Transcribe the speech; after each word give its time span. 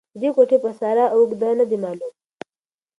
د 0.13 0.13
دې 0.21 0.29
کوټې 0.35 0.57
پساره 0.63 1.05
او 1.13 1.19
اږده 1.25 1.49
نه 1.59 1.65
دې 1.69 1.77
معلوم 1.83 2.13